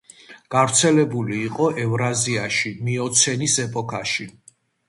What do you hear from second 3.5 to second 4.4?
ეპოქაში.